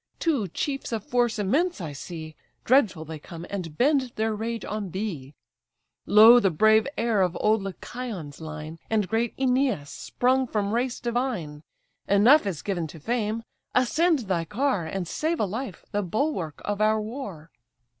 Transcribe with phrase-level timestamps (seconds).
[0.17, 4.89] two chiefs of force immense I see, Dreadful they come, and bend their rage on
[4.89, 5.35] thee:
[6.07, 11.61] Lo the brave heir of old Lycaon's line, And great Æneas, sprung from race divine!
[12.07, 13.43] Enough is given to fame.
[13.75, 14.87] Ascend thy car!
[14.87, 17.51] And save a life, the bulwark of our war."